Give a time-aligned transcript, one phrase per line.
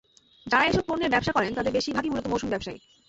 [0.47, 2.79] যাঁরা এসব পণ্যের ব্যবসা করেন, তাঁদের বেশির ভাগই মূলত মৌসুমি ব্যবসায়ী।